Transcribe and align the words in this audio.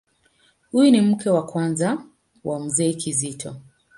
Huyu 0.71 0.91
ni 0.91 1.01
mke 1.01 1.29
wa 1.29 1.45
kwanza 1.45 2.03
wa 2.43 2.59
Mzee 2.59 2.93
Kizito. 2.93 3.55